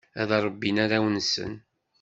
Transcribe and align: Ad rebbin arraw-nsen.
Ad 0.21 0.29
rebbin 0.45 0.81
arraw-nsen. 0.83 1.53